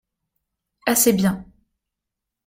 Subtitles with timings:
[0.87, 1.45] Assez bien.